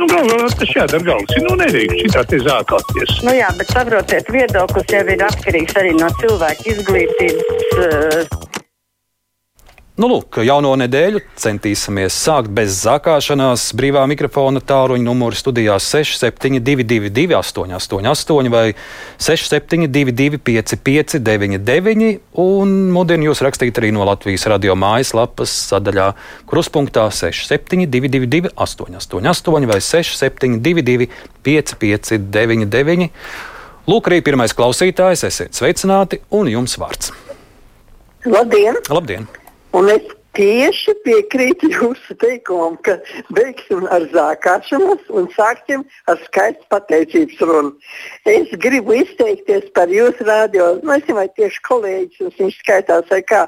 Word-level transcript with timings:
Nu, 0.00 0.06
galvā 0.08 0.46
tas 0.56 0.70
jādara 0.72 1.04
galvas. 1.04 1.40
Nu, 1.44 1.56
nedrīkst 1.60 1.98
šitā 2.06 2.22
te 2.30 2.38
zākāties. 2.40 3.18
Nu 3.26 3.34
jā, 3.36 3.50
bet 3.58 3.68
saprotiet, 3.74 4.30
viedoklis 4.32 4.94
jau 4.94 5.02
ir 5.12 5.24
atkarīgs 5.26 5.76
arī 5.76 5.90
no 5.98 6.08
cilvēka 6.22 6.70
izglītības. 6.72 7.66
Uh, 7.76 8.49
Nu, 10.00 10.08
lūk, 10.08 10.38
jauno 10.48 10.70
nedēļu 10.80 11.20
centīsimies 11.36 12.14
sākt 12.24 12.48
bez 12.56 12.72
zakāšanās. 12.86 13.66
Brīvā 13.76 14.06
mikrofona 14.08 14.62
tāluņa 14.64 15.04
numurs 15.04 15.42
studijās 15.42 15.84
6722, 15.92 17.34
888 17.36 18.48
vai 18.48 18.62
6722, 19.20 20.38
559, 20.46 22.08
un 22.40 22.72
mudinu 22.94 23.28
jūs 23.28 23.42
rakstīt 23.44 23.76
arī 23.82 23.90
no 23.92 24.06
Latvijas 24.08 24.46
radio 24.48 24.72
mājaslapas 24.80 25.52
sadaļā 25.68 26.06
Kruspunkta 26.48 27.10
6722, 27.12 28.54
888 28.56 29.68
vai 29.68 29.82
6722, 29.84 31.10
559. 31.44 33.10
Lūk, 33.90 34.08
arī 34.08 34.22
pirmais 34.24 34.56
klausītājs, 34.56 35.26
esiet 35.28 35.60
sveicināti, 35.60 36.22
un 36.40 36.48
jums 36.48 36.78
vārds. 36.80 37.12
Labdien! 38.24 38.80
Labdien. 38.88 39.28
Un 39.76 39.86
es 39.92 40.06
tieši 40.34 40.94
piekrītu 41.04 41.68
jūsu 41.70 42.14
teikumam, 42.22 42.76
ka 42.86 42.96
beigsim 43.34 43.84
ar 43.94 44.06
zākāšanos 44.12 45.10
un 45.14 45.28
sāksim 45.34 45.84
ar 46.10 46.18
skaistu 46.24 46.66
pateicības 46.74 47.42
runu. 47.50 47.72
Es 48.30 48.50
gribu 48.64 48.96
izteikties 48.98 49.68
par 49.76 49.92
jūsu 49.92 50.26
radio, 50.26 50.72
nu, 50.82 50.94
es 50.96 51.06
vai 51.14 51.26
tieši 51.38 51.62
kolēģis, 51.68 52.34
viņš 52.38 52.58
skaitās 52.64 53.10
vai 53.10 53.20
kā, 53.26 53.44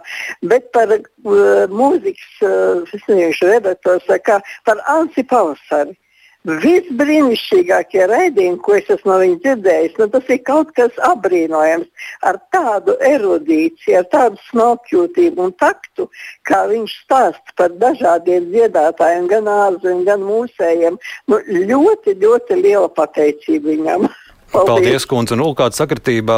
bet 0.53 0.71
par 0.77 0.95
uh, 0.95 1.67
mūzikas, 1.71 2.31
uh, 2.47 2.87
es 2.87 3.09
nezinu, 3.09 3.51
redaktors 3.55 4.07
vai 4.11 4.21
kā, 4.23 4.39
par 4.69 4.83
Ansi 4.95 5.27
Pavasari. 5.27 5.99
Visbrīnišķīgākie 6.43 8.07
raidījumi, 8.11 8.59
ko 8.67 8.75
es 8.75 8.89
esmu 8.91 9.13
no 9.13 9.19
viņa 9.21 9.37
dzirdējis, 9.45 9.93
nu, 10.01 10.07
tas 10.11 10.31
ir 10.35 10.41
kaut 10.49 10.73
kas 10.75 10.97
apbrīnojams. 11.07 12.09
Ar 12.27 12.39
tādu 12.55 12.97
erudīciju, 13.07 14.01
ar 14.01 14.09
tādu 14.11 14.41
smalkjūtību 14.49 15.45
un 15.47 15.55
taktu, 15.63 16.09
kā 16.49 16.65
viņš 16.73 16.97
stāsta 17.05 17.57
par 17.61 17.77
dažādiem 17.85 18.51
dziedātājiem, 18.51 19.31
gan 19.31 19.53
ārzemēm, 19.55 20.03
gan 20.09 20.27
mūsējiem. 20.27 20.99
Nu, 21.31 21.39
ļoti, 21.47 22.17
ļoti 22.27 22.59
liela 22.65 22.91
pateicība 22.99 23.77
viņam. 23.77 24.11
Paldies, 24.53 24.69
Paldies 24.69 25.07
kundze. 25.09 25.37
Nu, 25.39 25.47
kāda 25.57 25.73
sakritība 25.77 26.35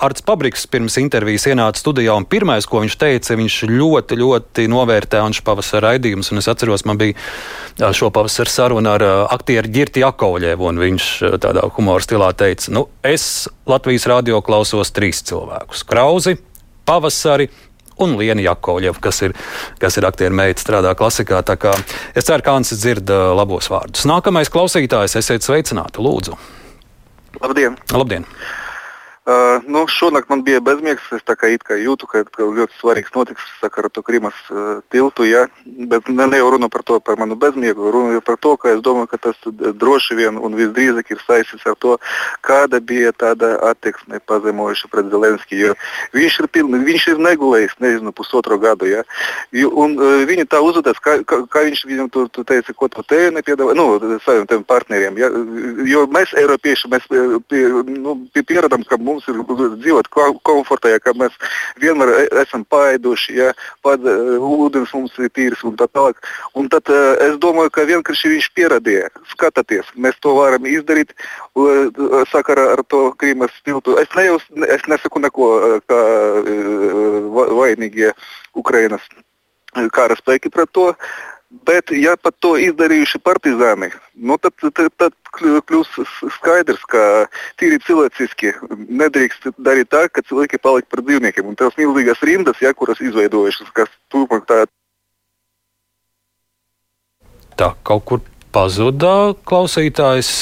Arts 0.00 0.24
Pabriks 0.24 0.64
pirms 0.72 0.96
intervijas 1.00 1.44
ienāca 1.50 1.80
studijā, 1.82 2.14
un 2.16 2.24
pirmais, 2.24 2.64
ko 2.68 2.80
viņš 2.80 2.94
teica, 2.96 3.36
viņš 3.36 3.56
ļoti, 3.68 4.16
ļoti 4.22 4.64
novērtē 4.72 5.20
Anša 5.20 5.44
pavasara 5.44 5.90
raidījumus, 5.90 6.32
un 6.32 6.40
es 6.40 6.48
atceros, 6.48 6.86
man 6.88 7.00
bija 7.00 7.92
šo 7.92 8.08
pavasara 8.14 8.52
saruna 8.52 8.94
ar 8.96 9.04
aktieru 9.36 9.68
Girti 9.74 10.00
Jakovļevu, 10.00 10.70
un 10.70 10.80
viņš 10.80 11.10
tādā 11.44 11.66
humora 11.76 12.04
stilā 12.04 12.30
teica, 12.32 12.72
nu, 12.72 12.86
es 13.04 13.50
Latvijas 13.68 14.08
radio 14.08 14.40
klausos 14.40 14.94
trīs 14.96 15.20
cilvēkus- 15.28 15.84
Krauzi, 15.90 16.38
Pavasari 16.88 17.50
un 18.00 18.16
Lienu 18.16 18.42
Jakovļevu, 18.48 18.96
kas 19.04 19.22
ir, 19.28 19.36
kas 19.78 20.00
ir 20.00 20.08
aktieru 20.08 20.34
meita, 20.34 20.64
strādā 20.64 20.96
klasikā. 20.96 21.44
Es 22.16 22.24
ceru, 22.24 22.42
ka 22.42 22.56
Ansis 22.56 22.80
dzird 22.80 23.12
labos 23.36 23.68
vārdus. 23.68 24.08
Nākamais 24.08 24.48
klausītājs, 24.48 25.20
esiet 25.20 25.44
sveicināti, 25.44 26.00
lūdzu! 26.00 26.61
Labdien! 27.40 27.76
Labdien. 27.92 28.26
Uh, 29.22 29.62
nu, 29.66 29.86
šonakt 29.86 30.28
man 30.28 30.40
bija 30.42 30.58
bezmiegs. 30.60 31.04
Es 31.14 31.22
kā 31.22 31.46
kā 31.62 31.76
jūtu, 31.78 32.08
ka, 32.10 32.24
ka 32.26 32.42
ļoti 32.42 32.74
svarīgs 32.80 33.12
notiks 33.14 33.44
sakara 33.60 33.86
ar 33.86 33.92
to 33.94 34.02
Krimas 34.02 34.34
uh, 34.50 34.80
tiltu. 34.90 35.22
Ja? 35.22 35.44
Bet 35.62 36.08
ne, 36.10 36.26
ne 36.26 36.40
jau 36.40 36.48
runa 36.50 36.66
par 36.66 36.82
to, 36.82 36.98
par 36.98 37.20
manu 37.20 37.36
bezmiegu. 37.38 37.92
Runa 37.94 38.16
ir 38.16 38.24
par 38.26 38.34
to, 38.42 38.56
ka 38.58 38.72
es 38.74 38.82
domāju, 38.82 39.12
ka 39.12 39.20
tas 39.28 39.38
droši 39.78 40.18
vien 40.18 40.40
un 40.42 40.56
visdrīzāk 40.58 41.12
ir 41.14 41.22
saistīts 41.22 41.68
ar 41.70 41.78
to, 41.78 41.98
kāda 42.42 42.80
bija 42.82 43.12
tāda 43.14 43.52
attieksme 43.68 44.18
pazemojuša 44.26 44.90
pret 44.90 45.14
Zelenski. 45.14 45.70
Viņš 46.18 46.40
ir, 46.42 46.50
pilni, 46.50 46.82
viņš 46.82 47.06
ir 47.14 47.22
negulējis, 47.22 47.78
nezinu, 47.78 48.10
pusotru 48.10 48.58
gadu. 48.58 48.90
Ja? 48.90 49.06
Un 49.70 49.94
uh, 50.02 50.24
viņi 50.26 50.48
tā 50.50 50.58
uzvedās, 50.66 50.98
kā, 50.98 51.20
kā, 51.22 51.44
kā 51.46 51.64
viņš 51.68 51.84
viņam 51.92 52.10
tu, 52.10 52.26
tu 52.26 52.42
teica, 52.42 52.74
ko 52.74 52.90
tu 52.90 53.06
te 53.06 53.30
nepiedāvā, 53.38 53.78
nu, 53.78 54.18
saviem 54.26 54.66
partneriem. 54.66 55.22
Ja? 55.22 55.30
Jo 55.86 56.08
mēs, 56.10 56.34
Eiropieši, 56.42 56.90
mēs 56.90 57.06
pie, 57.46 57.64
nu, 57.86 58.18
pieradam, 58.42 58.82
ka 58.82 58.98
mums 58.98 59.11
mums 59.12 59.28
ir 59.28 59.40
dzīvot 59.82 60.08
komfortā, 60.46 60.92
ja 60.94 61.14
mēs 61.18 61.36
vienmēr 61.82 62.12
e, 62.14 62.22
esam 62.42 62.64
paēduši, 62.72 63.36
ja 63.38 63.50
pat 63.84 64.02
uh, 64.06 64.42
ūdens 64.42 64.92
mums 64.96 65.16
ir 65.20 65.30
tīrs 65.36 65.62
un 65.68 65.76
tā 65.80 65.88
tālāk. 65.92 66.20
Un 66.58 66.70
tad 66.72 66.90
uh, 66.92 67.14
es 67.28 67.38
domāju, 67.42 67.72
ka 67.74 67.86
vienkārši 67.88 68.34
viņš 68.34 68.50
pieradīja. 68.56 69.10
Skatieties, 69.32 69.90
mēs 69.96 70.18
to 70.24 70.34
varam 70.38 70.68
izdarīt 70.68 71.14
uh, 71.14 72.22
sakarā 72.32 72.72
ar 72.76 72.84
to 72.88 73.10
Krīmas 73.20 73.54
tiltu. 73.66 73.98
Es, 74.00 74.10
nejaus, 74.18 74.46
es 74.68 74.86
nesaku 74.90 75.22
neko, 75.22 75.50
kā 75.90 76.00
uh, 76.40 77.44
vainīgie 77.60 78.12
Ukrainas 78.58 79.04
kara 79.92 80.16
spēki 80.18 80.52
pret 80.52 80.72
to. 80.76 80.90
Bet, 81.68 81.91
ja 82.02 82.16
pat 82.20 82.36
to 82.42 82.54
izdarījuši 82.60 83.20
partizāni, 83.22 83.90
nu 84.18 84.36
tad, 84.42 84.56
tad, 84.74 84.90
tad 84.98 85.14
kļūs 85.32 85.92
skaidrs, 86.38 86.82
ka 86.90 87.02
tīri 87.60 87.78
cilvēciski 87.86 88.54
nedrīkst 88.88 89.52
darīt 89.62 89.92
tā, 89.94 90.06
ka 90.10 90.24
cilvēki 90.26 90.60
paliek 90.62 90.88
par 90.90 91.04
dzīvniekiem. 91.06 91.48
Un 91.48 91.58
tās 91.58 91.76
milzīgas 91.78 92.22
rindas, 92.26 92.60
ja, 92.64 92.74
kuras 92.76 93.02
izveidojušas, 93.04 93.70
kas 93.76 93.92
turpmāk 94.12 94.48
tā. 94.50 94.64
Tā 97.60 97.72
kaut 97.86 98.04
kur 98.08 98.24
pazuda 98.52 99.34
klausītājs. 99.48 100.32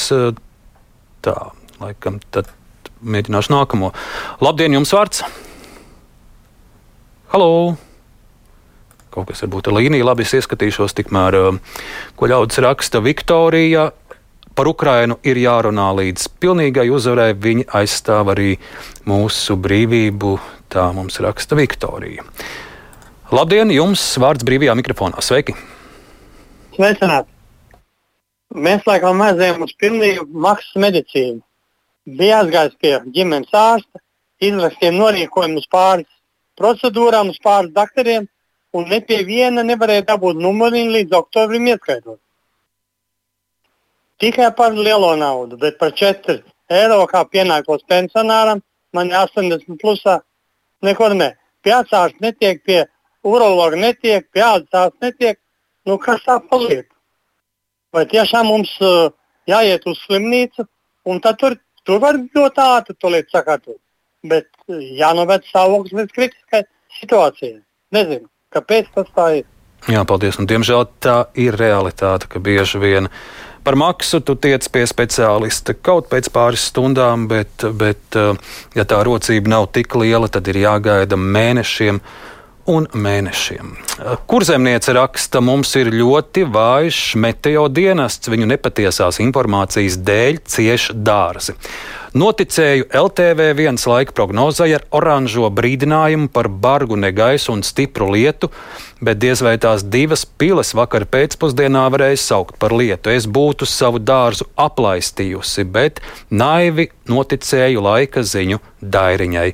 Tā, 1.21 1.37
laikam, 1.81 2.17
tad 2.33 2.49
mēģināšu 3.01 3.53
nākamo. 3.53 3.93
Labdien, 4.41 4.79
jums 4.79 4.93
vārds! 4.95 5.23
Halo! 7.31 7.77
Kaut 9.11 9.27
kas 9.29 9.43
varbūt 9.43 9.67
ar 9.69 9.77
līniju 9.77 10.07
labi 10.07 10.23
ieskatīšos, 10.23 10.95
tikmēr, 10.95 11.37
eh, 11.39 11.59
ko 12.15 12.31
ļaudis 12.31 12.61
raksta 12.63 13.03
Viktorija. 13.03 13.91
Par 14.55 14.67
Ukrainu 14.67 15.15
ir 15.23 15.35
jārunā 15.39 15.87
līdz 15.95 16.27
pilnīgai 16.39 16.89
uzvarai. 16.91 17.33
Viņi 17.33 17.65
aizstāv 17.71 18.33
arī 18.35 18.57
mūsu 19.07 19.55
brīvību. 19.55 20.39
Tā 20.71 20.93
mums 20.93 21.19
raksta 21.23 21.55
Viktorija. 21.55 22.23
Labdien, 23.31 23.71
jums 23.71 24.01
vārds 24.19 24.43
brīvajā 24.43 24.75
mikrofonā. 24.75 25.23
Sveiki! 25.23 25.55
Sveicināti! 26.75 27.31
Mēs 28.51 28.83
laikam 28.87 29.23
aizējām 29.23 29.63
uz 29.63 29.71
pilnīgu 29.79 30.27
maksas 30.27 30.75
medicīnu. 30.83 31.39
Bija 32.19 32.41
aizgājis 32.41 32.75
pie 32.81 32.97
ģimenes 33.15 33.55
ārsta, 33.55 34.01
izrakstīja 34.43 34.91
norīkojumus 34.97 35.69
pāris 35.71 36.09
procedūrām, 36.59 37.31
uz 37.31 37.39
pāris 37.43 37.71
doktoriem 37.71 38.27
un 38.73 38.87
ne 38.89 39.01
pie 39.05 39.21
viena 39.27 39.63
nevarēja 39.67 40.07
dabūt 40.13 40.39
numuriņu 40.41 40.95
līdz 40.95 41.17
oktobrim 41.17 41.67
ieskaitot. 41.73 42.19
Tikai 44.21 44.51
par 44.55 44.75
lielo 44.77 45.15
naudu, 45.17 45.57
bet 45.57 45.79
par 45.79 45.93
4 45.97 46.41
eiro, 46.71 46.99
kā 47.09 47.23
pienākos 47.25 47.83
pensionāram, 47.89 48.61
man 48.93 49.09
ir 49.09 49.17
80 49.17 49.79
plusā, 49.81 50.19
nekur 50.85 51.15
ne. 51.17 51.33
Pie 51.61 51.73
atsārs 51.75 52.13
netiek, 52.21 52.61
pie 52.65 52.83
urologa 53.27 53.77
netiek, 53.77 54.27
pie 54.33 54.43
ādas 54.45 54.93
netiek. 55.01 55.39
Nu, 55.85 55.97
kas 55.97 56.21
tā 56.25 56.37
paliek? 56.49 56.87
Vai 57.93 58.05
tiešām 58.09 58.47
mums 58.47 58.71
uh, 58.85 59.09
jāiet 59.49 59.85
uz 59.89 59.99
slimnīcu, 60.05 60.65
un 61.09 61.21
tad 61.21 61.39
tur, 61.41 61.57
tur 61.85 62.01
var 62.01 62.19
ļoti 62.21 62.63
ātri 62.63 62.95
to 62.97 63.11
lietu 63.13 63.35
sakārtot. 63.35 63.79
Bet 64.23 64.49
jānoved 64.69 65.47
stāvoklis 65.49 65.97
līdz 65.97 66.15
kritiskai 66.15 66.63
situācijai. 66.99 67.59
Nezinu. 67.91 68.29
Kāpēc 68.51 68.91
tas 68.95 69.07
tā 69.15 69.27
ir? 69.39 69.47
Jā, 69.89 70.03
paldies. 70.05 70.37
Un, 70.37 70.47
diemžēl 70.49 70.83
tā 71.01 71.23
ir 71.39 71.55
realitāte, 71.57 72.27
ka 72.29 72.41
bieži 72.43 72.81
vien 72.81 73.07
par 73.65 73.77
maksu 73.79 74.19
tu 74.25 74.35
tiec 74.37 74.65
pie 74.73 74.83
speciālista 74.89 75.73
kaut 75.73 76.09
pēc 76.11 76.29
pāris 76.33 76.67
stundām, 76.69 77.27
bet, 77.31 77.65
bet 77.77 78.17
eh, 78.19 78.35
ja 78.77 78.85
tā 78.85 79.01
rocība 79.07 79.55
nav 79.55 79.71
tik 79.73 79.95
liela, 79.97 80.29
tad 80.29 80.51
ir 80.51 80.61
jāgaida 80.65 81.17
mēnešiem. 81.17 82.03
Un 82.71 82.85
mēnešiem. 82.93 83.71
Kurzemniece 84.29 84.93
raksta, 84.93 85.41
mums 85.41 85.71
ir 85.79 85.89
ļoti 85.95 86.43
vājš 86.45 86.99
meteo 87.17 87.63
dienests, 87.73 88.29
viņu 88.29 88.45
nepatiesās 88.51 89.17
informācijas 89.23 89.97
dēļ 90.05 90.37
cieši 90.45 90.93
dārzi. 91.01 91.57
Noticēju 92.11 92.89
LTV 92.91 93.45
viens 93.55 93.85
laika 93.87 94.11
prognozai 94.11 94.73
ar 94.75 94.83
oranžo 94.91 95.47
brīdinājumu 95.55 96.27
par 96.35 96.49
bargu 96.51 96.97
negaisu 96.99 97.53
un 97.53 97.61
stipru 97.63 98.09
lietu, 98.11 98.49
bet 98.99 99.21
diez 99.21 99.39
vai 99.39 99.53
tās 99.55 99.85
divas 99.87 100.25
piles 100.27 100.73
vakar 100.75 101.05
pēcpusdienā 101.07 101.85
varēja 101.93 102.19
saukt 102.19 102.57
par 102.59 102.75
lietu. 102.75 103.13
Es 103.15 103.29
būtu 103.31 103.63
savu 103.63 104.01
dārzu 104.03 104.49
aplaistījusi, 104.59 105.63
bet 105.71 106.01
naivi 106.27 106.89
noticēju 107.07 107.85
laika 107.85 108.25
ziņu 108.27 108.59
dairiņai. 108.83 109.47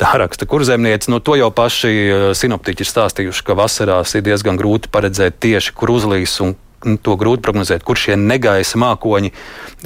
Tā 0.00 0.14
raksta 0.22 0.48
kurzemniece. 0.48 1.10
No 1.12 1.20
to 1.20 1.36
jau 1.36 1.50
paši 1.52 1.92
eh, 1.92 2.24
sinoptiķi 2.32 2.86
ir 2.86 2.92
stāstījuši, 2.94 3.44
ka 3.44 3.58
vasarās 3.58 4.16
ir 4.16 4.24
diezgan 4.24 4.56
grūti 4.56 4.88
paredzēt 4.88 5.42
tieši, 5.44 5.76
kur 5.76 5.92
uzlīs 5.98 6.40
un 6.40 6.56
to 7.02 7.16
grūti 7.18 7.42
prognozēt, 7.44 7.84
kur 7.86 7.98
šie 7.98 8.16
negaisa 8.20 8.78
mākoņi, 8.80 9.32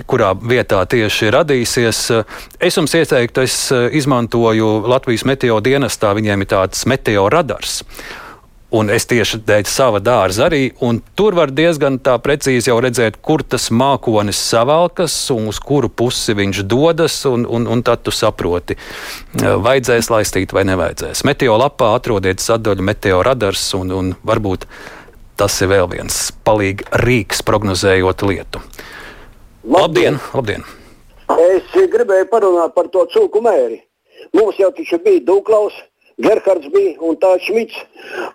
kurā 0.09 0.33
vietā 0.37 0.83
tieši 0.89 1.31
radīsies. 1.33 2.03
Es 2.61 2.81
jums 2.81 2.97
ieteiktu, 2.99 3.47
es 3.47 3.57
izmantoju 3.73 4.75
Latvijas 4.93 5.27
meteo 5.29 5.61
dienestā, 5.65 6.13
viņiem 6.19 6.45
ir 6.45 6.53
tāds 6.53 6.85
meteo 6.91 7.29
radars. 7.33 7.81
Un 8.73 8.89
es 8.89 9.05
tieši 9.05 9.43
dēļ 9.45 9.67
sava 9.69 9.99
dārza 10.01 10.47
arī, 10.47 10.71
un 10.81 11.03
tur 11.17 11.35
var 11.37 11.51
diezgan 11.53 11.99
tā 12.01 12.15
precīzi 12.25 12.71
jau 12.71 12.79
redzēt, 12.81 13.19
kur 13.21 13.43
tas 13.45 13.67
mākonis 13.69 14.41
savalkas 14.41 15.13
un 15.35 15.51
uz 15.51 15.59
kuru 15.61 15.91
pusi 15.93 16.33
viņš 16.39 16.63
dodas, 16.65 17.19
un, 17.29 17.45
un, 17.45 17.69
un 17.69 17.85
tad 17.85 18.01
tu 18.07 18.15
saproti, 18.17 18.79
vajadzēs 19.37 20.09
laistīt 20.15 20.57
vai 20.57 20.65
nevajadzēs. 20.71 21.21
Meteo 21.29 21.59
lapā 21.61 21.93
atrodiet 21.99 22.41
sadaļu 22.41 22.89
meteo 22.89 23.21
radars, 23.29 23.67
un, 23.77 23.93
un 23.93 24.11
varbūt 24.25 24.65
tas 25.43 25.57
ir 25.59 25.73
vēl 25.73 25.89
viens 25.91 26.17
palīgi 26.47 26.85
rīks 27.03 27.41
prognozējot 27.43 28.23
lietu. 28.29 28.61
Labdien! 29.67 30.21
labdien. 30.37 30.63
Es 31.35 31.73
gribēju 31.91 32.29
parunāt 32.31 32.77
par 32.77 32.87
to 32.95 33.03
cūku 33.11 33.43
mēri. 33.43 33.81
Mums 34.37 34.61
jau 34.61 34.69
taču 34.77 35.01
bija 35.03 35.25
Duklaus, 35.27 35.75
Gerhards 36.23 36.69
bija 36.71 36.93
un 37.03 37.19
tā 37.19 37.33
Šmits. 37.43 37.81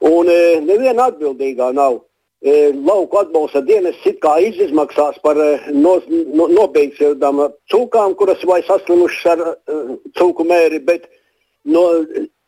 Un 0.04 0.28
e, 0.34 0.58
neviena 0.66 1.06
atbildīgā 1.14 1.70
nav. 1.78 2.02
E, 2.44 2.74
lauku 2.90 3.22
atbalsta 3.22 3.64
dienas 3.64 4.04
it 4.04 4.20
kā 4.26 4.36
izmaksās 4.44 5.22
par 5.24 5.40
e, 5.40 5.48
no, 5.78 5.96
no, 6.10 6.50
nobeigtām 6.58 7.40
cūkām, 7.72 8.18
kuras 8.20 8.44
vai 8.52 8.60
saslimušas 8.68 9.32
ar 9.38 9.46
e, 9.48 9.80
cūku 10.20 10.44
mēri, 10.50 10.84
bet 10.84 11.08
no, 11.64 11.88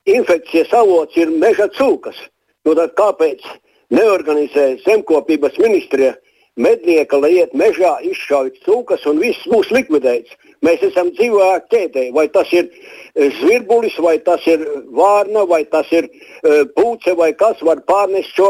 infekcijas 0.03 0.75
avots 0.83 1.15
ir 1.15 1.31
meža 1.31 1.71
cūkas. 1.79 2.19
Nu, 2.67 2.75
kāpēc 2.75 3.47
neorganizē 3.93 4.65
zemkopības 4.85 5.57
ministrija 5.61 6.15
mednieka, 6.59 7.17
lai 7.21 7.31
iet 7.39 7.55
mežā, 7.57 7.97
izšauj 8.03 8.51
cūkas 8.65 9.05
un 9.09 9.21
viss 9.23 9.47
būs 9.49 9.71
likvidēts? 9.75 10.35
Mēs 10.65 10.83
esam 10.83 11.11
dzīvā 11.15 11.51
ķēdē. 11.71 12.09
Vai 12.15 12.27
tas 12.33 12.49
ir 12.51 12.67
e, 12.67 13.29
zvirbulis, 13.39 13.95
vai 14.03 14.17
tas 14.19 14.43
ir 14.49 14.65
vārna, 14.91 15.45
vai 15.47 15.63
tas 15.71 15.87
ir 15.95 16.09
uh, 16.09 16.65
pūce, 16.75 17.15
vai 17.15 17.31
kas 17.39 17.61
var 17.63 17.79
pārnest 17.87 18.35
šo 18.35 18.49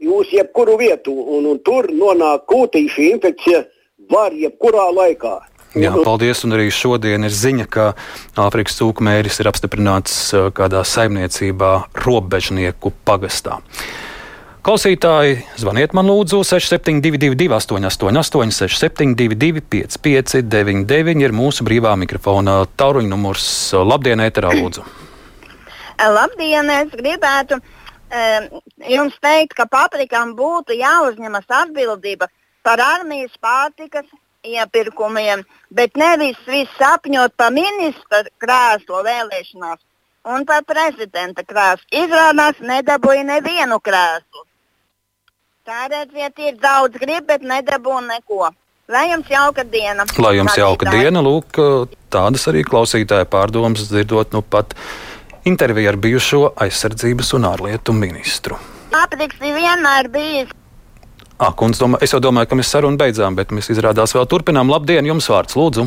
uz 0.00 0.32
jebkuru 0.32 0.78
vietu. 0.80 1.12
Un, 1.12 1.46
un 1.50 1.60
tur 1.64 1.90
nonāk 1.92 2.46
kūtīša 2.48 3.06
infekcija 3.10 3.64
var 4.10 4.32
jebkurā 4.32 4.88
laikā. 4.96 5.36
Jā, 5.78 5.92
paldies. 6.02 6.42
Un 6.46 6.56
arī 6.56 6.66
šodien 6.74 7.22
ir 7.28 7.34
ziņa, 7.34 7.66
ka 7.70 7.90
Āfrikas 8.40 8.80
cūku 8.80 9.04
mēris 9.06 9.38
ir 9.38 9.50
apstiprināts 9.52 10.14
e, 10.34 10.48
kādā 10.56 10.82
saimniecībā 10.82 11.74
robežnieku 12.06 12.90
pagastā. 13.06 13.60
Klausītāji, 14.60 15.38
zvaniet 15.56 15.94
man 15.96 16.04
lūdzu 16.10 16.42
6722, 16.44 17.46
888, 17.56 18.50
672, 18.52 19.62
559, 19.72 21.22
ir 21.24 21.32
mūsu 21.32 21.64
brīvā 21.64 21.94
mikrofona 21.96 22.58
tauruņa 22.76 23.08
numurs. 23.08 23.46
Labdien, 23.72 24.20
ēterā 24.20 24.50
lūdzu! 24.58 24.84
Labdien, 26.00 26.68
es 26.74 26.92
gribētu 26.92 27.56
um, 27.56 28.50
jums 28.84 29.16
teikt, 29.24 29.56
ka 29.56 29.64
paprikām 29.64 30.34
būtu 30.36 30.76
jāuzņemas 30.76 31.48
atbildība 31.62 32.28
par 32.60 32.84
armijas 32.84 33.32
pārtikas 33.40 34.12
iepirkumiem, 34.44 35.46
bet 35.72 35.96
nevis 35.96 36.36
viss 36.44 36.76
sapņot 36.76 37.32
par 37.40 37.56
ministra 37.56 38.26
krēslu 38.44 39.00
vēlēšanās 39.08 39.80
un 40.36 40.44
par 40.44 40.68
prezidenta 40.68 41.48
krēslu. 41.48 41.88
Izrādās, 42.04 42.60
nedabūja 42.60 43.24
nevienu 43.24 43.80
krēslu. 43.80 44.44
Tā 45.68 45.90
redziet, 45.92 46.38
ir 46.40 46.54
daudz 46.56 46.96
grib, 46.96 47.26
bet 47.28 47.42
nedabū 47.44 47.98
neko. 48.06 48.48
Lai 48.90 49.02
jums 49.10 49.28
jauka 49.28 49.62
diena. 49.68 50.06
Lai 50.18 50.32
jums 50.38 50.56
jauka 50.56 50.88
diena, 50.88 51.20
lūk, 51.22 51.60
tādas 52.10 52.46
arī 52.48 52.62
klausītāja 52.64 53.28
pārdomas 53.28 53.84
dzirdot 53.90 54.32
nu 54.32 54.40
pat 54.40 54.72
interviju 55.46 55.92
ar 55.92 55.98
bijušo 56.00 56.40
aizsardzības 56.64 57.34
un 57.36 57.46
ārlietu 57.50 57.92
ministru. 57.94 58.56
Papriks 58.90 59.36
ir 59.44 59.54
vienmēr 59.60 60.08
bijis. 60.10 60.56
Ah, 61.36 61.52
kundz, 61.56 61.78
domā, 61.80 62.00
es 62.04 62.16
jau 62.16 62.22
domāju, 62.24 62.48
ka 62.50 62.56
mēs 62.56 62.72
sarunu 62.72 62.96
beidzām, 63.00 63.36
bet 63.36 63.52
mēs 63.52 63.68
izrādās 63.72 64.16
vēl 64.16 64.26
turpinām. 64.32 64.72
Labdien, 64.72 65.06
jums 65.12 65.28
vārds, 65.28 65.60
lūdzu! 65.60 65.86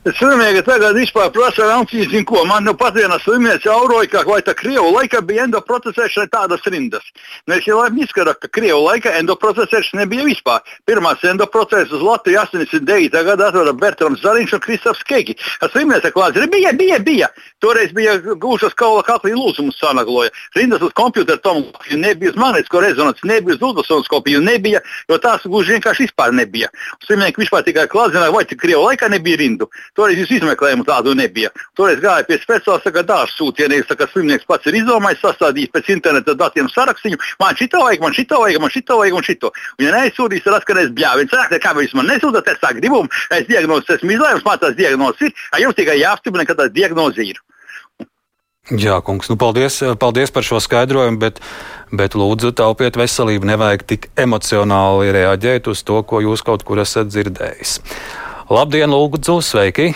Slimnieki 0.00 0.62
tagad 0.64 0.94
vispār 0.96 1.26
prasa 1.28 1.66
rancīs, 1.68 2.06
zin 2.08 2.22
ko. 2.24 2.40
Man 2.48 2.64
nu 2.64 2.72
pat 2.72 2.94
viena 2.96 3.18
slimniece 3.20 3.68
auroja, 3.68 4.08
ka 4.08 4.22
vai 4.24 4.38
tā 4.40 4.54
Krievu 4.56 4.94
laika 4.94 5.18
bija 5.20 5.44
endoprocesēšana 5.44 6.30
tādas 6.32 6.64
rindas. 6.72 7.04
Nu, 7.44 7.58
es 7.58 7.66
jau 7.68 7.76
labi 7.76 8.06
izskatu, 8.06 8.32
ka 8.40 8.48
Krievu 8.48 8.78
laika 8.86 9.12
endoprocesēšana 9.18 10.00
nebija 10.00 10.24
vispār. 10.24 10.64
Pirmās 10.88 11.20
endoproceses 11.28 11.92
uz 11.92 12.00
Latviju 12.00 12.40
89. 12.40 13.12
gadā 13.26 13.50
atveda 13.50 13.74
Bertrams 13.76 14.22
Zariņš 14.24 14.54
un 14.56 14.62
Kristofs 14.64 15.04
Keiki. 15.04 15.36
Slimniece 15.66 16.14
klāts, 16.16 16.40
bija, 16.48 16.72
bija, 16.80 16.96
bija. 17.04 17.28
Toreiz 17.60 17.92
bija 17.92 18.16
gūšas 18.40 18.72
kaula 18.80 19.04
kaklī 19.04 19.34
lūzumus 19.36 19.76
sanagloja. 19.84 20.32
Rindas 20.56 20.80
uz 20.80 20.96
kompjuteru 20.96 21.44
tomogrāfiju 21.44 22.00
nebija, 22.00 22.32
uz 22.32 22.40
magnetisko 22.40 22.80
rezonanci 22.86 23.28
nebija, 23.28 23.58
uz 23.60 23.68
ultrasonoskopiju 23.68 24.40
nebija, 24.48 24.80
jo 25.12 25.20
tās 25.20 25.44
gluži 25.44 25.76
vienkārši 25.76 26.08
vispār 26.08 26.32
nebija. 26.40 26.72
Slimnieki 27.04 27.44
vispār 27.44 27.68
tikai 27.68 27.84
klāt 27.92 28.16
zināja, 28.16 28.32
vai 28.32 28.46
tik 28.48 28.64
Krievu 28.64 28.88
laikā 28.88 29.12
nebija 29.12 29.44
rindu. 29.44 29.68
Toreiz 29.98 30.20
jūs 30.20 30.32
izmeklējumu 30.38 30.86
tādu 30.88 31.14
nebija. 31.18 31.50
Toreiz 31.78 32.00
gāja 32.02 32.26
pie 32.28 32.38
speciālista, 32.42 32.92
ka 32.94 33.04
dārsts 33.06 33.40
sūtienīgs, 33.40 33.90
ka 33.98 34.08
slimnieks 34.12 34.48
pats 34.48 34.70
ir 34.70 34.78
izdomājis, 34.80 35.22
sastādījis 35.24 35.74
pēc 35.74 35.92
interneta 35.96 36.36
datiem 36.38 36.70
sarakstu. 36.72 37.16
Man 37.42 37.58
šito 37.58 37.82
vajag, 37.82 38.04
man 38.04 38.16
šito 38.16 38.40
vajag, 38.44 38.62
man 38.62 38.74
šito 38.74 38.98
vajag 39.00 39.18
un 39.18 39.26
šito. 39.26 39.52
Un, 39.78 39.86
ja 39.86 39.94
neizsūtīs, 39.96 40.44
tad 40.46 40.60
atkarēs 40.60 40.92
bļāviens. 40.96 41.34
Saka, 41.34 41.60
kā 41.62 41.74
jūs 41.82 41.96
man 41.98 42.10
nesūtat, 42.10 42.52
es 42.54 42.62
tā 42.62 42.74
gribu, 42.78 43.04
es 43.34 43.46
diagnozes 43.50 43.96
esmu 43.98 44.16
izlēmis, 44.16 44.46
man 44.46 44.62
tās 44.62 44.76
diagnozes 44.78 45.28
ir, 45.28 45.46
jums 45.64 45.78
tikai 45.78 46.00
jāapstiprina, 46.00 46.46
ka 46.48 46.58
tās 46.62 46.74
diagnozes 46.76 47.32
ir. 47.34 47.42
Jā, 48.70 49.00
kungs, 49.02 49.26
nu 49.26 49.34
paldies, 49.40 49.80
paldies 49.98 50.30
par 50.30 50.44
šo 50.46 50.60
skaidrojumu, 50.62 51.18
bet, 51.18 51.40
bet 51.90 52.14
lūdzu 52.14 52.52
taupiet 52.54 52.94
veselību. 53.00 53.48
Nevajag 53.50 53.82
tik 53.88 54.10
emocionāli 54.20 55.10
reaģēt 55.16 55.70
uz 55.72 55.82
to, 55.82 55.98
ko 56.06 56.20
jūs 56.22 56.44
kaut 56.46 56.62
kur 56.68 56.78
esat 56.78 57.10
dzirdējis. 57.10 57.80
Labdien, 58.50 58.90
Lūdzu, 58.90 59.36
sveiki! 59.46 59.92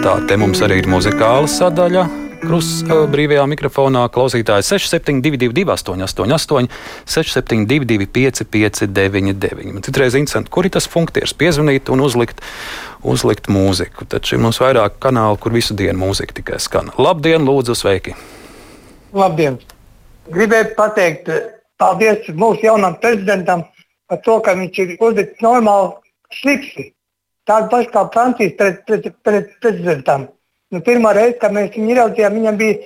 Tā 0.00 0.12
te 0.24 0.36
mums 0.40 0.62
arī 0.64 0.78
ir 0.80 0.86
muzikāla 0.88 1.44
sadaļa. 1.44 2.04
Krusta 2.40 3.02
brīvajā 3.12 3.42
mikrofonā 3.52 4.06
klausītājs 4.14 4.70
6722, 4.72 5.66
888, 5.68 6.70
672, 7.04 8.08
559, 8.16 9.82
citreiz 9.84 10.16
interesanti, 10.16 10.52
kur 10.56 10.64
ir 10.64 10.72
tas 10.72 10.88
funkcijas, 10.88 11.36
piezvanīt 11.36 11.92
un 11.92 12.06
uzlikt, 12.08 12.40
uzlikt 13.04 13.52
mūziku. 13.52 14.08
Taču 14.08 14.38
ir 14.38 14.42
mums 14.46 14.62
vairāk 14.64 14.96
kanālu, 15.04 15.36
kur 15.36 15.52
visu 15.52 15.76
dienu 15.76 16.00
mūzika 16.06 16.40
tikai 16.40 16.62
skan. 16.64 16.94
Labdien, 16.96 17.44
lūdzu, 17.44 17.76
sveiki! 17.76 18.16
Labdien! 19.12 19.60
Gribēju 20.32 20.72
pateikt 20.80 21.28
paldies 21.76 22.32
mūsu 22.32 22.70
jaunam 22.70 22.96
prezidentam 23.04 23.68
par 24.08 24.20
to, 24.26 24.38
ka 24.44 24.56
viņš 24.58 24.80
ir 24.84 24.96
uzlicis 24.98 25.44
normālu 25.44 25.94
slipsi. 26.40 26.90
Tādu 27.48 27.68
pašu 27.72 27.92
kā 27.92 28.06
Francijas 28.12 28.56
pret, 28.58 28.80
pret, 28.88 29.10
pret 29.26 29.52
prezidentam. 29.60 30.28
Nu, 30.72 30.80
pirmā 30.82 31.12
reize, 31.14 31.36
kad 31.38 31.52
mēs 31.54 31.74
viņu 31.74 31.92
ieraudzījām, 31.92 32.38
viņam 32.40 32.56
bija 32.58 32.76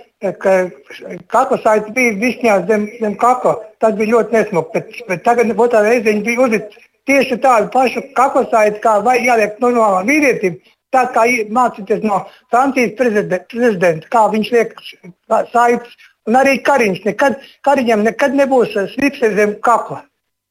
kakla 1.33 1.59
saite 1.63 1.93
bija 1.95 2.17
visņās 2.19 2.67
zem, 2.67 2.89
zem 3.01 3.15
kakla. 3.21 3.55
Tas 3.79 3.95
bija 3.95 4.17
ļoti 4.17 4.35
nesmuki. 4.35 4.73
Bet, 4.75 4.99
bet 5.09 5.23
tagad 5.25 5.53
otrā 5.55 5.85
reize 5.87 6.09
viņš 6.09 6.25
bija 6.27 6.43
uzlicis 6.47 6.89
tieši 7.09 7.39
tādu 7.45 7.71
pašu 7.73 8.03
kakla 8.19 8.45
saiti, 8.51 8.83
kā 8.83 8.99
jāliek 9.17 9.57
normālam 9.63 10.11
vīrietim. 10.11 10.59
Tā 10.93 11.05
kā 11.13 11.27
mācīties 11.53 12.05
no 12.05 12.23
Francijas 12.51 12.95
prezidenta, 12.97 14.09
kā 14.09 14.27
viņš 14.33 14.53
liek 14.53 14.77
saites. 15.53 15.97
Un 16.29 16.37
arī 16.37 16.59
Kariņš 16.65 17.05
nekad, 17.07 17.39
Kariņam 17.65 18.05
nekad 18.05 18.35
nebūs 18.37 18.75
slipse 18.95 19.33
zem 19.37 19.55
kakla. 19.65 20.03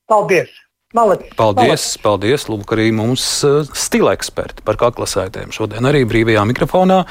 Paldies! 0.07 0.49
Malacis, 0.95 1.33
paldies, 1.35 1.67
malacis. 1.67 1.97
paldies. 1.99 2.43
Lūk, 2.47 2.71
arī 2.71 2.85
mums 2.95 3.23
uh, 3.43 3.67
stila 3.75 4.13
eksperti 4.15 4.63
par 4.63 4.79
kaklasaitēm. 4.79 5.51
Šodien 5.51 5.83
arī 5.83 6.05
brīvajā 6.07 6.45
mikrofonā 6.47 7.01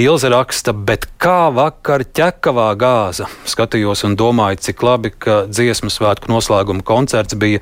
Ilze 0.00 0.30
raksta, 0.32 0.72
bet 0.72 1.04
kā 1.20 1.50
vakar 1.52 2.06
ķekavā 2.08 2.70
gāza. 2.80 3.28
Skatījos 3.44 4.06
un 4.08 4.16
domāju, 4.16 4.62
cik 4.64 4.84
labi, 4.88 5.12
ka 5.12 5.42
dziesmu 5.52 5.92
svētku 5.92 6.32
noslēguma 6.32 6.80
koncerts 6.80 7.36
bija 7.36 7.60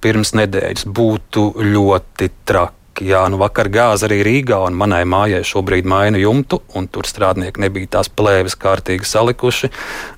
pirms 0.00 0.30
nedēļas. 0.38 0.86
Būtu 0.86 1.50
ļoti 1.58 2.30
traki 2.46 2.79
Jā, 3.00 3.20
nu 3.32 3.38
vakar 3.40 3.70
gāza 3.72 4.08
arī 4.08 4.18
Rīgā, 4.26 4.58
un 4.66 4.74
manai 4.76 5.04
mājai 5.08 5.40
šobrīd 5.46 5.86
maina 5.88 6.18
jumtu, 6.20 6.58
un 6.76 6.88
tur 6.92 7.06
strādnieki 7.08 7.62
nebija 7.62 7.94
tās 7.96 8.10
plēves 8.12 8.58
kārtīgi 8.60 9.06
salikuši. 9.08 9.70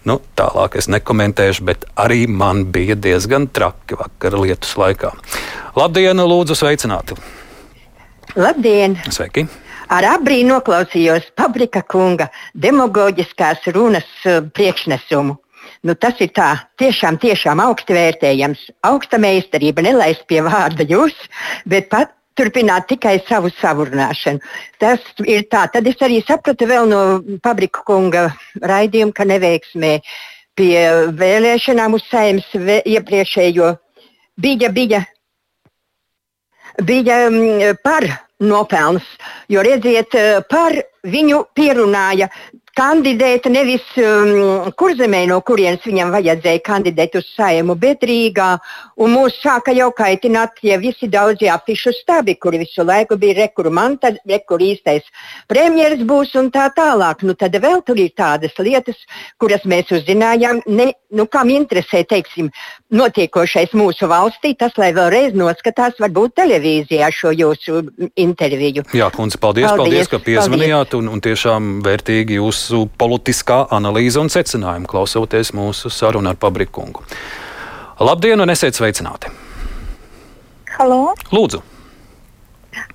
Nu, 0.08 0.16
tālāk 0.38 0.78
es 0.80 0.88
nekomentēšu, 0.90 1.66
bet 1.68 1.84
arī 2.00 2.24
man 2.26 2.64
bija 2.74 2.96
diezgan 2.98 3.46
traki 3.54 4.00
vakar 4.00 4.34
lietus 4.40 4.74
laikā. 4.80 5.12
Labdien, 5.78 6.24
lūdzu, 6.26 6.56
sveicināti! 6.58 7.18
Labdien! 8.34 8.96
Sveiki! 9.12 9.44
Ar 9.92 10.06
abrīnu 10.14 10.54
noklausījos 10.54 11.28
Pabrika 11.36 11.82
kunga 11.84 12.30
demagoģiskās 12.56 13.68
runas 13.76 14.08
uh, 14.24 14.40
priekšnesumu. 14.56 15.36
Nu, 15.86 15.94
tas 15.98 16.18
ir 16.22 16.32
tā, 16.34 16.48
tiešām, 16.80 17.18
tiešām 17.22 17.60
augsti 17.62 17.94
vērtējams. 17.94 18.64
Augsta 18.88 19.20
meistarība, 19.22 19.84
nelaist 19.84 20.24
pie 20.30 20.40
vārda 20.46 20.86
jūs, 20.88 21.14
bet 21.68 21.90
pat 21.92 22.14
turpināt 22.38 22.88
tikai 22.90 23.18
savu 23.28 23.50
savurnāšanu. 23.60 24.42
Tas 24.80 25.02
ir 25.26 25.46
tā. 25.52 25.66
Tad 25.72 25.86
es 25.86 26.00
arī 26.04 26.20
sapratu 26.26 26.68
vēl 26.68 26.88
no 26.90 27.02
Pabrika 27.42 27.84
kunga 27.86 28.28
raidījuma, 28.60 29.14
ka 29.16 29.26
neveiksmē 29.28 29.94
pie 30.58 30.76
vēlēšanām 31.16 31.96
uz 31.96 32.04
saimnes 32.10 32.48
iepriekšējo 32.84 33.72
bija, 34.42 34.68
bija, 34.72 35.02
bija 36.84 37.18
mm, 37.30 37.78
par 37.84 38.08
nopelns, 38.42 39.06
jo 39.48 39.62
redziet, 39.64 40.16
par 40.50 40.76
viņu 41.06 41.44
pierunāja 41.56 42.28
kandidēt 42.78 43.46
nevis 43.52 43.84
um, 44.00 44.70
kurzemē, 44.78 45.22
no 45.28 45.38
kurienes 45.44 45.84
viņam 45.84 46.12
vajadzēja 46.14 46.62
kandidēt 46.64 47.16
uz 47.20 47.26
saimu, 47.36 47.76
bet 47.78 48.04
Rīgā. 48.08 48.48
Un 49.02 49.12
mūs 49.16 49.36
sāka 49.42 49.74
jau 49.76 49.90
kaitināt 49.96 50.56
tie 50.60 50.78
visi 50.80 51.08
daudzie 51.12 51.50
afišu 51.52 51.92
stabi, 51.98 52.36
kuri 52.40 52.62
visu 52.64 52.84
laiku 52.86 53.18
bija 53.20 53.42
rekuru 53.42 53.72
man, 53.74 53.98
tad 54.00 54.20
rekuru 54.28 54.70
īstais 54.72 55.08
premjeras 55.52 56.04
būs 56.08 56.34
un 56.40 56.50
tā 56.54 56.68
tālāk. 56.76 57.24
Nu, 57.28 57.36
tad 57.38 57.56
vēl 57.60 57.84
tur 57.86 58.00
ir 58.00 58.14
tādas 58.16 58.56
lietas, 58.58 59.00
kuras 59.40 59.66
mēs 59.68 59.92
uzzinājām, 59.92 60.64
ne, 60.72 60.92
nu, 61.12 61.28
kam 61.28 61.52
interesē, 61.52 62.04
teiksim, 62.08 62.48
notiekošais 62.92 63.74
mūsu 63.76 64.08
valstī, 64.10 64.54
tas, 64.58 64.76
lai 64.80 64.92
vēlreiz 64.96 65.36
noskatās, 65.38 65.98
varbūt 66.02 66.36
televīzijā 66.38 67.08
šo 67.14 67.34
jūsu 67.34 67.82
interviju. 68.20 68.86
Jā, 68.96 69.10
kundze, 69.14 69.40
paldies, 69.42 69.70
paldies, 69.72 70.06
paldies 70.06 70.12
ka 70.12 70.22
piezvanījāt 70.22 70.96
un, 70.98 71.08
un 71.12 71.24
tiešām 71.24 71.74
vērtīgi 71.86 72.38
jūs 72.38 72.52
jūsu 72.52 72.86
politiskā 72.98 73.66
analīze 73.72 74.20
un 74.20 74.30
secinājumi, 74.32 74.88
klausoties 74.88 75.52
mūsu 75.56 75.90
sarunu 75.90 76.32
ar 76.32 76.36
Pabrikungu. 76.36 77.04
Labdien, 78.02 78.40
un 78.40 78.50
esiet 78.50 78.76
sveicināti! 78.76 79.30
Halo! 80.78 81.14
Lūdzu! 81.32 81.71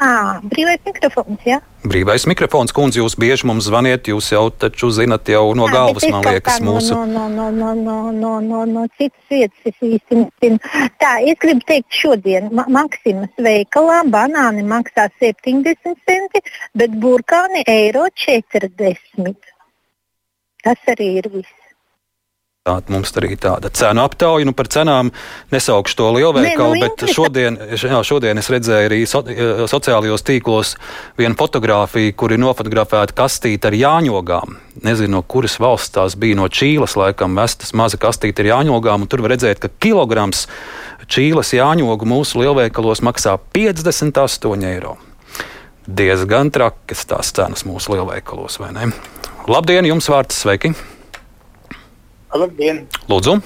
À, 0.02 0.40
brīvais 0.42 0.82
mikrofons, 0.86 1.42
jā. 1.46 1.58
Ja? 1.58 1.88
Brīvais 1.88 2.26
mikrofons, 2.30 2.74
kundze, 2.76 3.00
jūs 3.00 3.16
bieži 3.20 3.46
mums 3.48 3.68
zvaniet, 3.70 4.10
jūs 4.10 4.32
jau 4.34 4.48
taču 4.50 4.90
zinat 4.94 5.30
jau 5.30 5.44
no 5.58 5.68
galvas, 5.72 6.06
man 6.12 6.26
liekas, 6.26 6.58
mūsu. 6.66 6.96
No, 6.98 7.28
no, 7.30 7.50
no, 7.54 7.70
no, 7.76 8.00
no, 8.12 8.32
no, 8.42 8.64
no 8.66 8.86
citas 8.98 9.30
vietas 9.30 9.70
es 9.70 9.78
īsti 9.86 10.20
nezinu. 10.24 10.58
Tā, 11.02 11.14
es 11.22 11.38
gribu 11.44 11.64
teikt 11.70 11.94
šodien, 11.94 12.50
ma 12.58 12.66
Maksimas 12.74 13.32
veikalā 13.38 14.02
banāni 14.10 14.66
maksā 14.68 15.08
70 15.22 15.94
centi, 16.10 16.44
bet 16.78 16.98
burkāni 17.02 17.64
eiro 17.70 18.08
40. 18.26 19.54
Tas 20.66 20.92
arī 20.92 21.14
ir 21.22 21.32
viss. 21.38 21.67
Tā, 22.68 22.82
mums 22.92 23.14
arī 23.16 23.38
tāda 23.40 23.70
cenu 23.72 24.02
aptauja. 24.04 24.44
Nu, 24.48 24.52
par 24.52 24.68
cenām 24.68 25.14
nesaukšu 25.54 25.96
to 25.96 26.08
lielveikalu, 26.18 26.74
ne, 26.76 26.82
nu, 26.82 26.88
bet 26.90 27.14
šodien, 27.16 27.56
jā, 27.80 28.00
šodien 28.04 28.42
es 28.42 28.50
redzēju 28.52 28.90
arī 28.90 28.98
so, 29.08 29.22
eh, 29.24 29.62
sociālajos 29.72 30.26
tīklos 30.28 30.74
vienu 31.16 31.38
fotografiju, 31.40 32.12
kur 32.20 32.36
ir 32.36 32.42
nofotografēta 32.44 33.16
kastīte 33.16 33.70
ar 33.72 33.78
jāņogām. 33.78 34.58
Nezinu, 34.84 35.14
no 35.16 35.22
kuras 35.24 35.56
valsts 35.64 35.96
tās 35.96 36.18
bija, 36.20 36.36
no 36.42 36.50
Čīles 36.52 36.98
laikam, 37.00 37.40
vestas 37.40 37.72
maza 37.72 37.96
kastīte 37.96 38.44
ar 38.44 38.52
jāņogām, 38.52 39.08
un 39.08 39.08
tur 39.08 39.24
var 39.24 39.38
redzēt, 39.38 39.64
ka 39.64 39.72
kilograms 39.80 40.44
Čīles 41.08 41.54
jāņogu 41.56 42.04
mūsu 42.04 42.44
lielveikalos 42.44 43.00
maksā 43.00 43.38
58 43.56 44.68
eiro. 44.74 44.98
Diezgan 45.88 46.52
trakas 46.52 47.08
tās 47.08 47.32
cenas 47.32 47.64
mūsu 47.64 47.96
lielveikalos, 47.96 48.60
vai 48.60 48.76
ne? 48.76 48.92
Labdien, 49.48 49.88
jums 49.88 50.12
vārds 50.12 50.44
sveiki! 50.44 50.76
Labdien! 52.36 52.82
Lūdzu! 53.08 53.38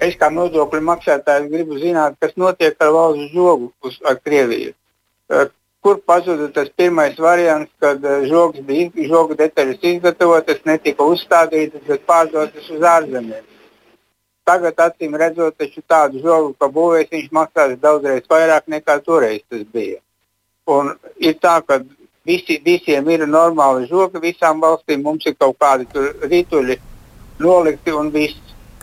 Es 0.00 0.14
kā 0.16 0.30
nodokļu 0.32 0.80
maksātājs 0.86 1.48
gribu 1.50 1.78
zināt, 1.80 2.14
kas 2.22 2.36
notiek 2.38 2.76
ar 2.80 2.92
valsts 2.94 3.32
žogu 3.34 3.72
uz, 3.84 3.98
Krieviju. 4.24 4.72
Kur 5.80 5.98
pazuda 6.06 6.48
tas 6.52 6.68
pirmais 6.76 7.18
variants, 7.18 7.70
kad 7.80 8.04
žogs 8.28 8.60
bija, 8.64 8.90
žogu 9.08 9.36
detaļas 9.36 9.84
izgatavotas, 9.92 10.60
netika 10.68 11.04
uzstādītas, 11.04 11.82
bet 11.86 12.04
pārdotas 12.06 12.68
uz 12.70 12.84
ārzemēm. 12.84 13.46
Tagad, 14.44 14.76
acīm 14.86 15.16
redzot, 15.20 15.56
tādu 15.88 16.22
žogu, 16.22 16.54
kā 16.60 16.68
būvēs, 16.72 17.10
viņš 17.12 17.32
maksās 17.32 17.74
daudzreiz 17.80 18.28
vairāk 18.30 18.68
nekā 18.68 19.00
toreiz 19.04 19.42
tas 19.48 19.64
bija. 19.72 19.98
Un 20.70 20.94
ir 21.18 21.36
tā, 21.42 21.58
ka 21.66 21.80
visi, 22.26 22.60
visiem 22.64 23.08
ir 23.10 23.26
normāli 23.26 23.88
žogi, 23.90 24.22
visām 24.22 24.62
valstīm 24.62 25.02
mums 25.02 25.26
ir 25.26 25.36
kaut 25.38 25.58
kādi 25.60 25.88
rītuļi 26.22 26.78
nolikti 27.40 27.94
un 27.96 28.12
viss. 28.14 28.38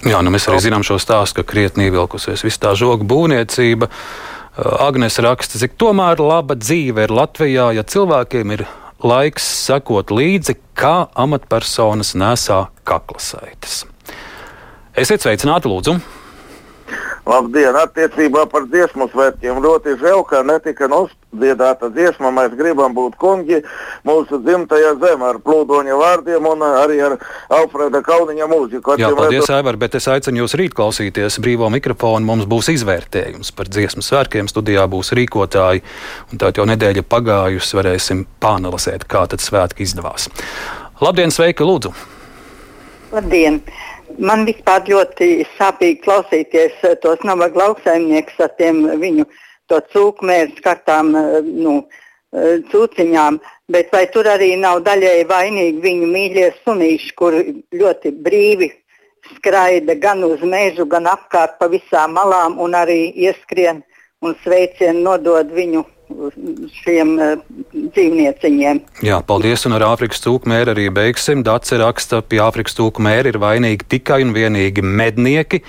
Jā, 0.06 0.20
nu 0.22 0.30
mēs 0.34 0.46
arī 0.50 0.62
zinām 0.68 0.86
šo 0.86 1.00
stāstu, 1.02 1.42
ka 1.42 1.52
krietni 1.54 1.88
ievilkusies 1.88 2.44
viss 2.46 2.62
tā 2.62 2.76
žoga 2.78 3.06
būvniecība. 3.08 3.90
Agnēs 4.58 5.18
raksta, 5.22 5.58
cik 5.62 5.78
tomēr 5.78 6.22
laba 6.22 6.58
dzīve 6.58 7.06
ir 7.06 7.14
Latvijā, 7.14 7.72
ja 7.78 7.86
cilvēkiem 7.86 8.54
ir 8.58 8.66
laiks 9.04 9.46
sekot 9.66 10.14
līdzi, 10.14 10.58
kā 10.78 11.08
amatpersonas 11.18 12.16
nesā 12.18 12.68
kaklasaites. 12.88 13.84
Esiet 14.98 15.22
sveicināti, 15.22 15.70
lūdzu! 15.70 15.98
Labdien! 17.28 17.76
Attiecībā 17.76 18.46
par 18.50 18.66
dziesmu 18.72 19.10
svētkiem 19.12 19.60
ļoti 19.62 19.98
žēl, 20.02 20.24
ka 20.30 20.42
netika 20.48 20.88
nospiedāta 21.38 21.90
dziesma. 21.94 22.32
Mēs 22.32 22.56
gribam 22.58 22.94
būt 22.94 23.18
kungi 23.18 23.62
mūsu 24.06 24.40
dzimtajā 24.42 24.98
zemē 25.00 25.34
ar 25.34 25.40
plūdoņa 25.40 25.98
vārdiem 25.98 26.46
un 26.46 26.62
arī 26.64 27.00
ar 27.02 27.18
Alfreda 27.50 28.02
Kauniņa 28.02 28.48
mūziku. 28.48 28.98
Jā, 28.98 29.12
paldies, 29.16 29.46
redzu... 29.46 29.54
Aivar, 29.58 29.78
bet 29.78 29.96
es 29.96 30.08
aicinu 30.08 30.44
jūs 30.44 30.56
rīt 30.58 30.76
klausīties 30.78 31.40
brīvo 31.40 31.70
mikrofonu. 31.70 32.26
Mums 32.26 32.48
būs 32.50 32.72
izvērtējums 32.74 33.54
par 33.56 33.70
dziesmu 33.70 34.04
svētkiem. 34.04 34.48
Studijā 34.48 34.88
būs 34.88 35.14
rīkotāji, 35.18 35.84
un 36.32 36.42
tā 36.42 36.52
jau 36.56 36.68
nedēļa 36.68 37.06
pagājusi. 37.08 37.78
Varēsim 37.78 38.26
pāanalizēt, 38.42 39.06
kā 39.10 39.28
tad 39.30 39.44
svētki 39.44 39.86
izdevās. 39.86 40.32
Labdien, 41.02 41.32
sveiki, 41.34 41.66
lūdzu! 41.68 41.94
Labdien! 43.14 43.62
man 44.18 44.46
vispār 44.48 44.86
ļoti 44.90 45.46
sāpīgi 45.58 46.02
klausīties 46.06 46.80
eh, 46.88 46.96
tos 47.04 47.22
nabaga 47.28 47.66
lauksaimniekus 47.66 48.40
ar 48.46 48.54
tiem 48.58 48.86
viņu 49.02 49.28
to 49.72 49.80
cūkmēru 49.94 50.58
skartām 50.60 51.14
eh, 51.16 51.38
nu, 51.44 51.78
eh, 52.34 52.58
cūciņām. 52.72 53.40
Bet 53.72 53.92
vai 53.92 54.06
tur 54.14 54.30
arī 54.32 54.54
nav 54.60 54.82
daļēji 54.88 55.28
vainīgi 55.28 55.84
viņu 55.84 56.12
mīļie 56.14 56.50
sunīši, 56.64 57.14
kur 57.20 57.36
ļoti 57.82 58.14
brīvi 58.24 58.72
skraida 59.36 59.98
gan 60.00 60.24
uz 60.24 60.44
mežu, 60.44 60.86
gan 60.88 61.10
apkārt 61.12 61.58
pa 61.60 61.68
visām 61.72 62.16
malām 62.16 62.60
un 62.64 62.78
arī 62.80 63.12
ieskrien 63.28 63.84
un 64.24 64.36
sveicienu 64.44 65.04
nodod 65.04 65.52
viņu 65.54 65.84
šiem 66.82 67.14
uh, 67.20 67.42
dzīvnieciņiem. 67.74 68.80
Jā, 69.06 69.20
paldies. 69.28 69.66
Un 69.68 69.76
ar 69.78 69.86
Āfrikas 69.90 70.22
cūku 70.24 70.50
mēri 70.50 70.74
arī 70.74 70.88
beigsim. 70.94 71.44
Dace 71.46 71.80
raksta, 71.82 72.22
pie 72.26 72.40
Āfrikas 72.44 72.78
cūku 72.78 73.04
mēri 73.04 73.34
ir 73.34 73.40
vainīgi 73.44 73.88
tikai 73.96 74.22
un 74.26 74.34
vienīgi 74.36 74.84
mednieki, 74.86 75.62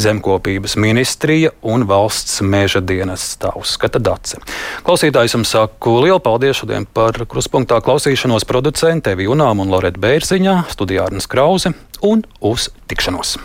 zemkopības 0.00 0.76
ministrija 0.80 1.52
un 1.62 1.86
valsts 1.88 2.40
meža 2.44 2.82
dienas. 2.84 3.28
Tā 3.42 3.54
uzskata 3.58 4.02
Dace. 4.02 4.42
Klausītājs 4.86 5.36
jums 5.36 5.54
saku 5.54 5.98
lielu 6.02 6.20
paldies 6.24 6.62
šodien 6.62 6.88
par 6.88 7.22
kruspunktā 7.28 7.80
klausīšanos 7.84 8.48
producentē 8.48 9.16
Vijunām 9.18 9.62
un 9.62 9.72
Loreta 9.72 10.00
Bērziņā, 10.02 10.62
studijā 10.72 11.08
Arnas 11.08 11.30
Krause 11.30 11.76
un 12.02 12.24
uz 12.40 12.70
tikšanos! 12.90 13.36